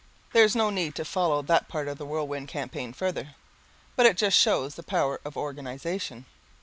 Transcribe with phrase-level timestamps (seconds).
[0.33, 3.35] There's no need to follow that part of the Whirlwind Campaign further.
[3.95, 6.25] But it just shows the power of organization.